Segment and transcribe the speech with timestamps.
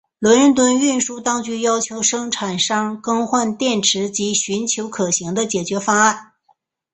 [0.17, 6.31] 伦敦运输当局要求生产商更换电池及寻求可行的解决方案。